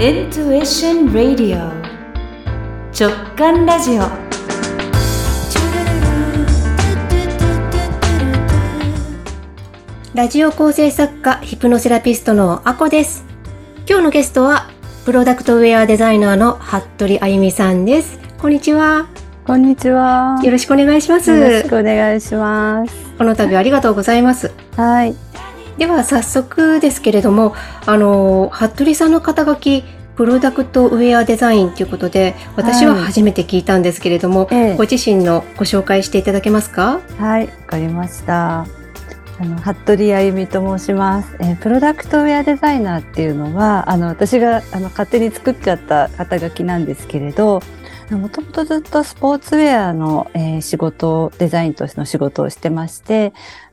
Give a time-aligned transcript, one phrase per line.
[0.00, 1.70] Intuition Radio
[2.90, 4.04] 直感ラジオ
[10.14, 13.26] ラジオ構成作家、ヒプノセラピストのアコです。
[13.86, 14.70] 今日のゲストは、
[15.04, 18.18] プロダクトウェアデザイナーの服部あゆみさんです。
[18.38, 19.06] こんにちは。
[19.46, 20.40] こんにちは。
[20.42, 21.30] よろしくお願いします。
[21.30, 22.94] よろしくお願いします。
[23.18, 24.50] この度ありがとうございます。
[24.78, 25.14] はい。
[25.78, 27.54] では早速ですけれども、
[27.86, 29.84] あの、服部さんの肩書き、
[30.16, 37.00] プロダクトウェアデザインということで、私は初めて聞いたんですけれども、ええご自身のご紹介していただけますか？
[37.18, 38.66] はい、わかりました。
[39.40, 41.34] あの、服部あゆみと申します。
[41.40, 47.62] えープロダクトウェアデザイナーっていうのは、あの、私が、あの、勝手に作っちゃった肩書きなんですけれど、
[48.10, 53.32] もともとずっとスポーツウェアの、えー仕事を、デザインとしての仕事をしてまして、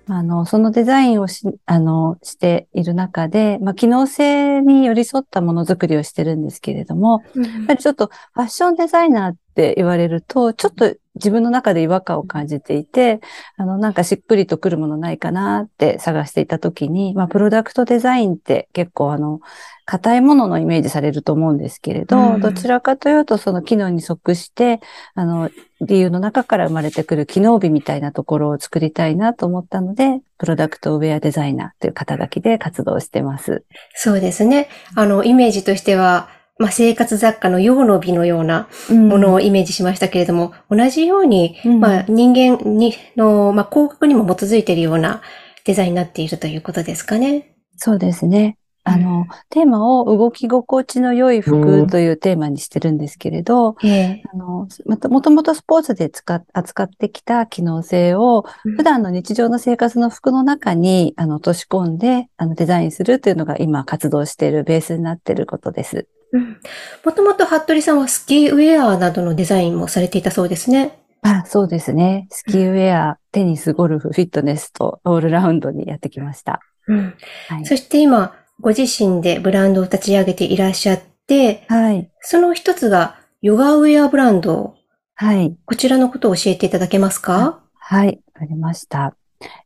[0.10, 13.20] あの、そのデザインをし、あの、している中で、まあ、機能性に寄り添ったものづくりをしてるんですけれども、やっぱりちょっとファッションデザイナーって言われると、ちょっと自分の中で違和感を感じていて、
[13.58, 19.40] あの、なんかしっくりとくるものないかなって探していたときに、まあ、プロダクトデザインって結構あの、
[19.86, 24.82] 硬いもののイメージされると思うんですけれど、うんどちらかというとその機能に即して、
[25.16, 25.50] あの、
[25.82, 33.64] 理由の中から生まれてくる機能美みたいなところを作りたいなと思ったので、プロダクトウェアデザイナーという肩書きで活動してます。
[33.96, 34.70] そうですね。
[34.96, 36.30] あの、イメージとしては、
[36.60, 45.22] まあ、生活雑貨の用の美のようなものをイメージしましたけれども、同じように、うんまあ、人間にの、まあ、広告にも基づいているような
[45.66, 47.56] デザインになっているということですかね。
[47.76, 48.58] そうですね。
[48.88, 58.46] あの、テーマを動き心地の良い服というテーマにしてるんですけれど、ええあの、また、もともとスポーツで使っ、扱ってきた機能性を、
[58.78, 66.08] 普段の日常の生活の服の中に、あの、落とし込んで、あの、デザインするというのが今活動しているベースになっていることです。
[66.34, 66.58] うん
[67.06, 71.00] もともと服部さんはスキーウェアなどのデザインもされていたそうですね。
[71.22, 72.28] あ、そうですね。
[72.30, 76.60] スキーウェア、テニス、ゴルフ、フィットネスとオールラウンドにやってきました。
[76.88, 77.16] うん
[77.48, 77.66] はい。
[77.66, 82.10] そして今、ご自身でブランドを立ち上げていらっしゃって、はい。
[82.22, 84.76] その一つがヨガウェアブランド。
[85.16, 85.58] はい。
[85.66, 87.62] こちらのことを教えていただけますか？
[87.74, 89.16] はい、わかりました。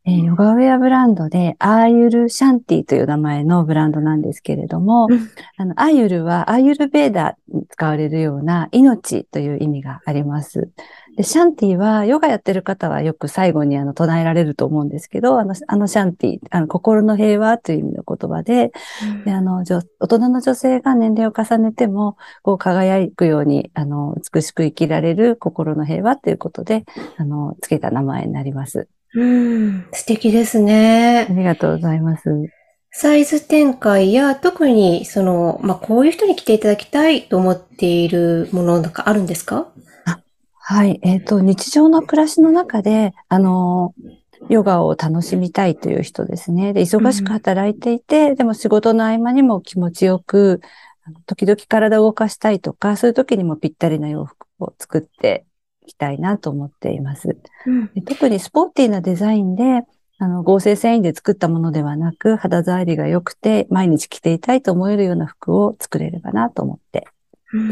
[0.04, 10.70] えーヨガウェアブランドで、アーユルシャンティという名前のブランドなんですけれども、うんあの、アーユルはアーユルベーダに使われるような命という意味があります。
[11.16, 18.72] で、シャンティは、ヨガやってる方はよく最後にあの唱えられると思うんですけど、あの、あのシャンティ、あの、心の平和という意味の言葉で、
[19.24, 26.84] で、あの、女大人の女性が年齢を重ねても、こう輝くように、あの、美しく生きられる心の平和ということで、
[27.18, 28.88] あの、つけた名前になります。
[29.14, 31.26] うん、素敵ですあね。
[31.30, 32.30] りがとうございます。
[32.90, 39.68] サイズ展開や特にその、まあ、こういう人に着ていただきたいと思っているものなんかあるんですか？
[40.64, 41.00] はい。
[41.02, 43.94] えっ、と、日常の暮らしの中で、あの、
[44.48, 46.72] ヨガを楽しみたいという人ですね。
[46.72, 50.60] で、忙しく働いていて、でも仕事の合間にも気持ちよく、
[51.26, 55.51] 時々体を動かしたいとか、そういう時にもぴったりな洋服を作ってい
[55.86, 57.36] きたいなと思っています。
[57.66, 59.82] うんで特にスポーティーなデザインで、
[60.18, 67.06] あの、合成繊維で作ったものではなく、肌触りが良くて、毎日着ていたいと思えるような服を作れればなと思って。
[67.52, 67.68] うん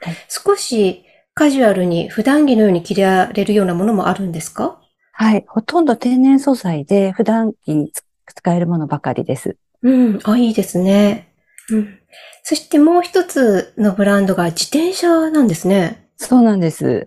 [0.00, 1.04] はい少し
[1.36, 4.80] カジュアルに普段着のように着られるようなものもあるんですか？
[5.12, 5.44] はい。
[5.48, 9.56] ほとんど天然素材で、普段着につ使えるものばかりです。
[9.82, 11.32] うん、あ、いいですね。
[11.70, 11.98] うん。
[12.42, 16.08] そしてもう一つのブランドが自転車なんですね。
[16.16, 17.04] そうなんです。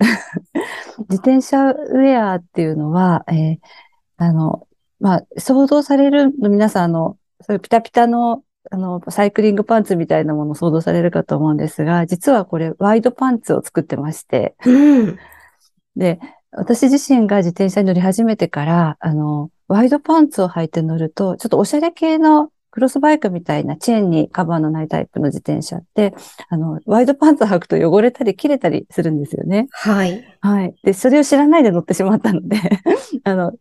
[1.10, 3.58] 自転車ウェアっていうのは、えー
[4.18, 4.68] あの、
[5.00, 15.18] まあ、想像されるの、皆さん、あの、そういうピタピタの、あの、サイクリングパンツみたいなものを想像されるかと思うんですが、実はこれ、ワイドパンツを作ってまして、うん。
[15.96, 16.20] で、
[16.52, 26.14] 私自身が自転車に乗り始めてから、あの、ワイドパンツを履いて乗ると、ちょっとおしゃれ系のクロスバイクみたいなチェーンにカバーのないタイプの自転車って、
[26.48, 29.68] あの、ワイドパンツ履くと汚れたり切れたりするんですよね。
[29.72, 30.38] はい。
[30.42, 30.76] はい。
[30.84, 32.60] で、それを知らないで乗ってしまったので、
[33.26, 33.54] あの、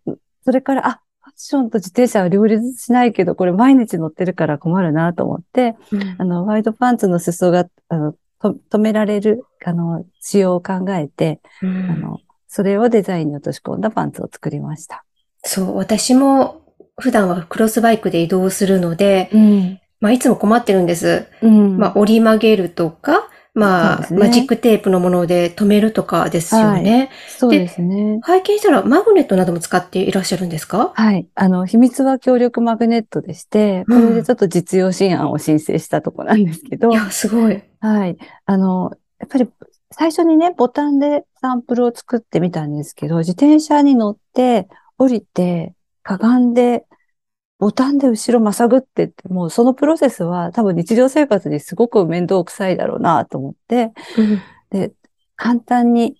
[0.44, 5.76] それから、あ、ファッションと自転車は両立しないけど、これ毎日乗ってるから困るなと思って、
[6.18, 15.06] あの、ワイドパンツの裾が、あの、と止められる、あの、仕様を考えて、うんあの、それをデザインに落とし込んだパンツを作りました。
[15.42, 16.65] そう、私も
[16.98, 19.80] 普段はクロスバイクで移動するので、うん。
[20.00, 21.26] まあ、いつも困ってるんです。
[21.42, 21.78] うん。
[21.78, 27.08] まあ、折り曲げるとか、まあ、ねマジックテープのもので留めるとかですよね。
[27.28, 28.20] そうですね。
[28.22, 30.92] 拝見したらマグネットなども使っていらっしゃるんですか？
[30.94, 31.26] はい。
[31.34, 37.62] あの、秘密は強力マグネットでして、これでちょっと実用新案を申請したとこなんですけど、いや、すごい。
[37.80, 38.18] はい。
[38.44, 39.48] あの、やっぱり
[39.90, 45.72] 最初にね、ボタンでサンプルを作ってみたんですけど、自転車に乗って、降りて、
[46.06, 46.86] かがんで、
[47.58, 53.92] ボタンで後ろまさぐってって、もうそのプロセスは多分日常生活にすごく面倒くさいだろうなと思って、
[54.70, 54.92] で、
[55.34, 56.16] 簡単に、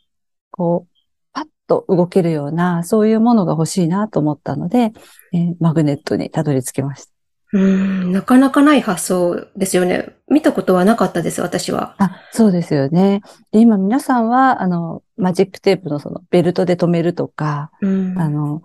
[0.51, 0.93] こう、
[1.33, 4.93] パッと動けるような、そういうものが欲しいなと思ったので、
[5.33, 7.13] えーマグネットにたどり着きました。
[7.53, 10.17] うん、なかなかない発想ですよね。
[10.29, 11.95] 見たことはなかったです、私は。
[11.99, 13.21] あ、そうですよね。
[13.53, 18.63] で、今皆さんは、あの、マジックテープのそのベルトで留めるとか、うんあの、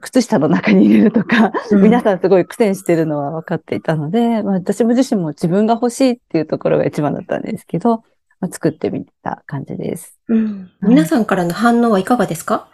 [0.00, 8.04] 靴下の中に入れるとか、うん皆さんすごい苦戦してるのは分かっていたので、まあ、私も自身も自分が欲しいっていうところが一番だったんですけど、
[8.40, 10.18] まあ、作ってみた感じです。
[10.28, 12.68] うんはい皆さんからの反応はいかがですか？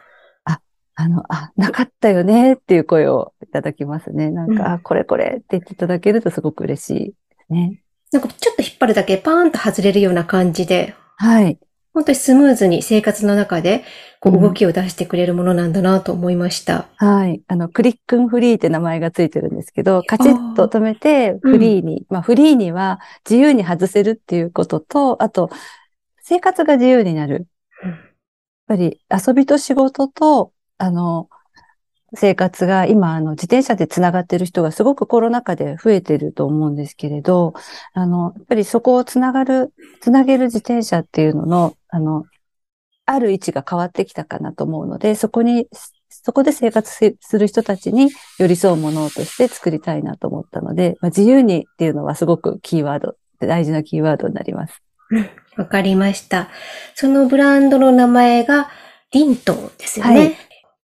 [0.96, 4.30] あの、あ、なかったよねっていう声をいただきますね。
[4.30, 7.14] なんか、うんあ、これこれって言っていただけるとすごく嬉しいで
[7.48, 7.82] すね。
[8.12, 11.58] なんかちょっと引っ張るだけパーンと外れるような感じで、はい。
[11.94, 13.84] 本当にスムーズに生活の中で
[14.20, 16.88] こううん動きを出してくれるものなんだなと思いました。
[16.96, 17.40] はい。
[17.46, 25.50] あの、クリックンフリーって名前がついてるんですけど、カチッと止めて、フリーに、まあ、フリーには自由に外せるっていうことと、あと、
[26.22, 27.46] 生活が自由になる。
[27.84, 27.90] うん
[28.66, 31.28] やっぱり遊びと仕事と、あの、
[32.16, 37.54] 生活が今、あの、自転車で繋がってる人がすごくコロナ禍で増えてると思うんですけれど、
[37.92, 42.26] あの、やっぱりそこを繋がる、繋げる自転車っていうのの、あの、
[43.06, 45.68] ある位置が変わってきたかなと思うので、そこに、
[46.08, 54.82] そこで生活すする人たちに寄り添うものとして作りたいなと思ったので、まあ、自由にっていうのはすごくキーワード、大事なキーワードになります。
[55.56, 56.48] わかりました。
[56.94, 58.70] そのブランドの名前が
[59.12, 60.18] リントですよね。
[60.18, 60.36] はい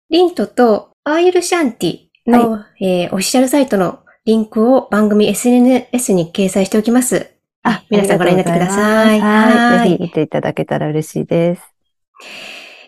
[0.10, 7.32] リントとアイルシャンティの、えーオフィシャルサイトのリンクを番組 SNS に掲載しておきます。
[7.62, 9.20] あ、皆さんご覧になってください。
[9.22, 9.80] はい。
[9.80, 11.62] はいぜひ見ていただけたら嬉しいです。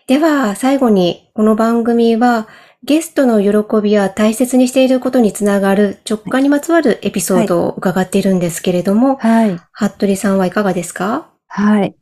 [0.07, 2.47] では、最後に、この番組は、
[2.83, 9.59] ゲストの喜びや大切にしていることにつながる直感にまつわるエピソードを伺っているんですけれども、はい。
[9.71, 11.27] 服部さんはいかがですか？
[11.47, 11.95] はい。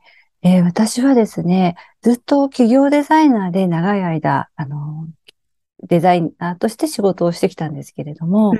[0.44, 5.08] えー私はですね、ずっと企業デザイナーで長い間、あの、
[5.88, 8.54] デザイナーとして仕事をしてきたんですけれども、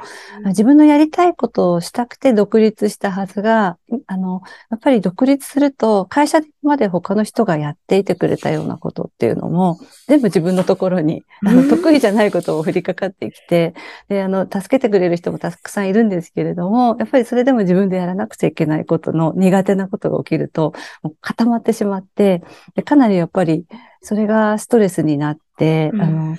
[0.46, 3.78] 自分のやりたいことをしたくて独立したはずが、
[4.08, 11.70] あの、やっぱり独立すると会社まで他の人がやっていてくれたようなことっていうのも、全部自分のところに、あの、うん。
[11.70, 13.74] 得意じゃないことを降りかかってきて、
[14.10, 20.74] で、あの、助けてくれる人もたくさんいるんですけれども、やっぱりそれでも自分でやらなくちゃいけないことの苦手なことが起きると、
[21.22, 22.44] 固まってしまって、
[22.76, 23.66] でかなりやっぱり
[24.02, 26.02] それがストレスになって、うん。
[26.02, 26.38] あの、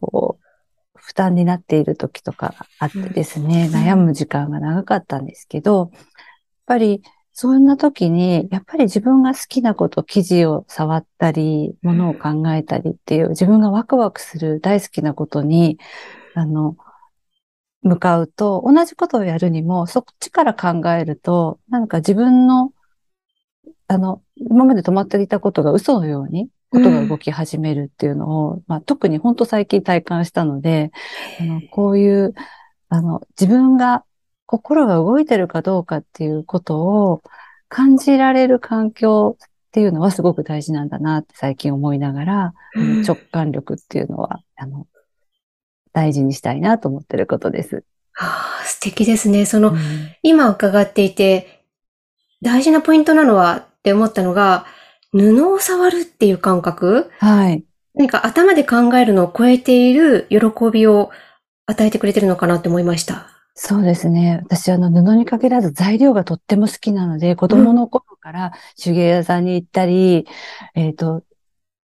[0.00, 0.44] こう、
[0.94, 3.74] 負担になっている時とかあってですね、うん。
[3.74, 6.02] 悩む時間が長かったんですけど、やっ
[6.66, 7.02] ぱり
[7.40, 15.78] そんな時に、やっぱり自分が好きなこと、記事を触ったり、ものを考えたりっていう、自分がワクワクする大好きなことに、
[16.34, 16.76] あの、
[17.82, 22.72] 向かうと、同じことをやるにも、そっちから考えると、なんか自分の、
[23.86, 30.90] あの、今まで止まっていたことが嘘のように、ことが動き始めるっていうのを、まあ、特に本当最近体感したので、
[31.40, 32.34] あのこういう、
[32.88, 34.04] あの、自分が、
[34.46, 37.22] 心が動いてるかどうかっていうことを
[37.68, 44.86] 感じられる環境っていうのはすごく大事なんだなって最近思いながら、あの直感力っていうのは、あの、
[45.92, 47.84] 大事にしたいなと思ってることです。
[48.18, 49.44] ああ、素敵ですね。
[49.44, 49.78] その、うん
[50.22, 51.62] 今伺っていて、
[52.40, 54.66] 大事なポイントなのはって思ったのが、
[55.18, 57.10] 布を触るっていう感覚？
[57.18, 57.64] はい。
[57.94, 60.38] 何か頭で考えるのを超えている喜
[60.72, 61.10] びを
[61.66, 63.26] 与えてくれてるのかなって思いました。
[63.54, 64.40] そうですね。
[64.44, 70.28] 私、あの、布に限らず材料がとっても好きなので、子供の頃から手芸屋さんに行ったり、
[70.76, 71.24] えっと、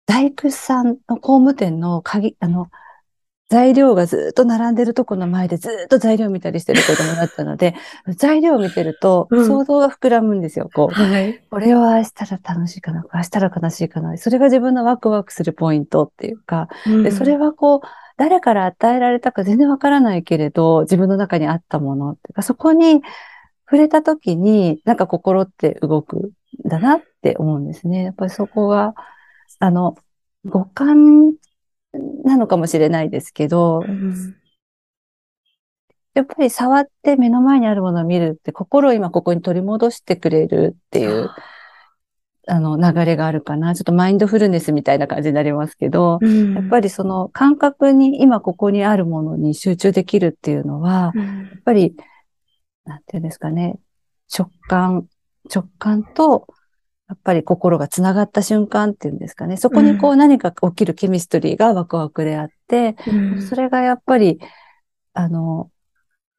[0.05, 2.69] 大工さんの工務店の鍵、あの、
[3.53, 7.75] 材料がずっと並んでるとこの前でずっと材料見たりしてる子供だったので、
[8.17, 10.71] 材料を見てるとうん想像が膨らむんですよ。
[10.73, 11.39] こう、はい。
[11.51, 14.17] これはしたら楽しいかな、ああしたら悲しいかな。
[14.17, 16.67] それが自分のワクワクするポイントっていうか、
[17.03, 23.03] で、それはこう、誰から与えられたか全然わからないけれど、自分の中にあったものっていうか、そこに
[23.65, 26.17] 触れた時に、なんか心って動く
[26.65, 28.05] んだなって思うんですね。
[28.05, 28.95] やっぱりそこが、
[29.59, 29.95] あの、
[30.43, 31.33] 五感
[32.23, 34.35] なのかもしれないですけど、うん
[36.15, 41.31] やっぱり触って目の前にあるものを見るって、心を今ここに取り戻してくれるっていう
[42.47, 43.73] あの、流れがあるかな。
[43.73, 46.53] ちょっとマインドフルネスみたいな感じになりますけど、うん。
[46.55, 51.51] やっぱりその感覚に、今ここにあるものに集中できるっていうのは、やうん。
[51.57, 51.95] っぱり、
[52.85, 53.79] なんていうんですかね、
[54.37, 55.07] 直感、
[55.53, 56.47] 直感と、
[57.09, 59.57] やっぱり心がつながった瞬間っていうんですかね。
[59.57, 64.39] そこにこう何か起きるケミストリーがワクワクであって、うんそれがやっぱり、
[65.13, 65.69] あの、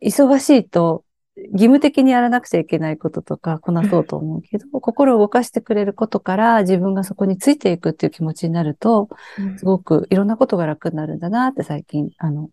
[0.02, 1.04] 忙しいと
[1.36, 9.08] 義務的にやらなくちゃいけないこととかこなそうと思うけど、心を動かしてくれることから自分がそこについていくっていう気持ちになると、
[9.56, 12.50] すごくいろんなことが楽になるんだなって最近、あの、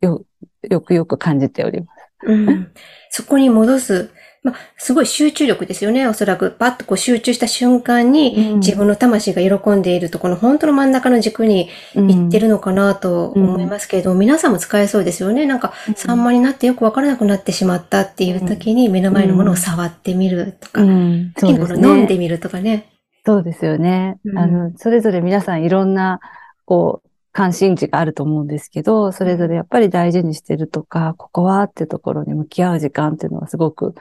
[0.00, 0.24] よ、
[0.68, 2.02] よくよく感じております。
[2.24, 2.72] うん
[3.10, 4.10] そこに戻す。
[4.42, 6.06] まあ、すごい集中力ですよね。
[6.08, 15.46] おそらく、パッとこう集中した瞬間に、自分の魂が喜んでいるところの本当の真ん中の軸に行ってるのかなと思いますけれど、皆さんも使えそうですよね。
[15.46, 22.06] なんか、散漫になってよくわからなくなってしまったっていう時に目の前のものを触ってみるとか、うん、そうです飲んね。
[22.06, 22.88] でみるとかね。
[23.24, 24.18] そうですよね。
[24.24, 26.18] うんあの、それぞれ皆さんいろんな、
[26.64, 33.94] こう、関心事があると思うんですけど、それぞれやっぱり大事にしてるとか、ここはってところに向き合う時間っていうのはすごく、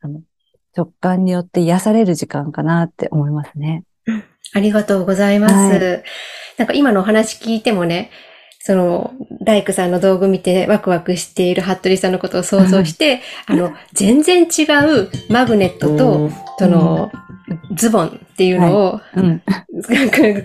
[0.00, 0.20] あの、
[0.76, 3.84] 直感によって癒される時間かなって思いますね。
[4.54, 5.54] ありがとうございます。
[5.54, 6.02] は
[6.56, 8.10] なんか今のお話聞いてもね、
[8.60, 17.10] その、大工さんの道具見てワクワクしている服部さんのことを想像して、あの、全然違うマグネットと、その、
[17.74, 19.42] ズボンっていうのを、うん。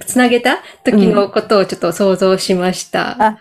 [0.05, 3.21] つなげた時のことをちょっと想像しました。
[3.21, 3.39] あ、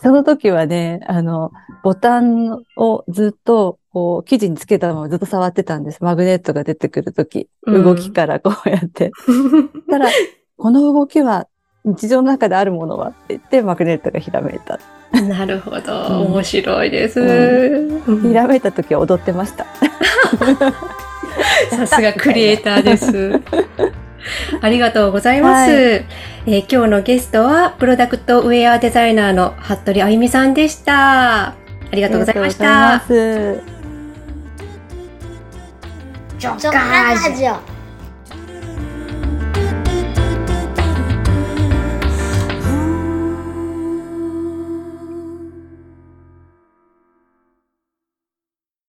[0.00, 1.52] その時はね、あの、
[1.82, 6.02] ボタンをずっと、こう、生地につけたままずっと触ってたんです。
[6.02, 9.10] マグネットが出てくる時、うん動きからこうやって。
[9.90, 10.08] たら、
[10.56, 11.46] この動きは
[11.84, 14.78] 日常の中であるものはって言って、マグネットがひらめいた。
[15.22, 16.06] なるほど。
[16.08, 17.20] うん面白いです。
[17.20, 19.66] ううんひらめいた時は踊ってました。
[21.70, 23.40] さすがクリエイターです。
[24.60, 25.80] ありがとうございます、はい
[26.46, 31.46] えー今日のゲストは、プロダクトウェアデザイナーの服部あゆみさんでした。
[31.48, 31.54] あ
[31.92, 32.94] りがとうございました。
[32.94, 33.74] ありがとうございます。
[36.58, 37.73] 直感ラジオ